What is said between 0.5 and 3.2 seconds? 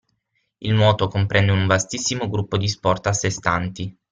Il nuoto comprende un vastissimo gruppo di sport a